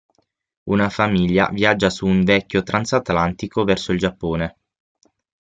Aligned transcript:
Una 0.63 0.89
famiglia 0.89 1.47
viaggia 1.53 1.91
su 1.91 2.07
un 2.07 2.23
vecchio 2.23 2.63
transatlantico 2.63 3.63
verso 3.63 3.91
il 3.91 3.99
Giappone. 3.99 4.57